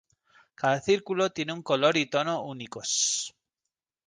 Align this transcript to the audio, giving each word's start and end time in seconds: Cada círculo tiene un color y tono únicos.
Cada 0.55 0.81
círculo 0.81 1.29
tiene 1.31 1.53
un 1.53 1.61
color 1.61 1.95
y 1.95 2.07
tono 2.09 2.43
únicos. 2.43 3.35